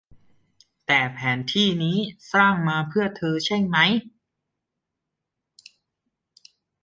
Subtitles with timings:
[0.85, 1.97] แต่แผนที่นี้
[2.33, 3.91] สร้างมาเพื่อเธอ ใช่มั้ย